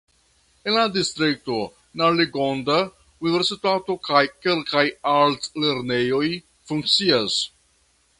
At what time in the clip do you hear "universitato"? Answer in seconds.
3.25-3.97